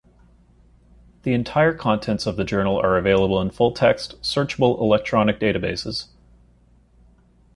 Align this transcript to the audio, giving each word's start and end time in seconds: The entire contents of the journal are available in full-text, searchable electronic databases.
The 1.21 1.33
entire 1.35 1.75
contents 1.75 2.25
of 2.25 2.35
the 2.35 2.43
journal 2.43 2.75
are 2.79 2.97
available 2.97 3.39
in 3.39 3.51
full-text, 3.51 4.19
searchable 4.23 4.81
electronic 4.81 5.39
databases. 5.39 6.07